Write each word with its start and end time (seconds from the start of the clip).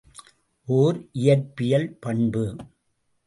ஒர் 0.67 0.99
இயற்பியல் 1.13 1.87
பண்பு. 1.99 2.55